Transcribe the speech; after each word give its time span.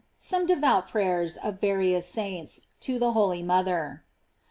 SOME 0.17 0.47
DEYOUT 0.47 0.87
PRAYERS 0.87 1.37
OP 1.43 1.61
VARIOUS 1.61 2.07
SAINTS 2.07 2.61
TO 2.79 2.97
THE 2.97 3.11
HOLY 3.11 3.43
MOTHER. 3.43 4.03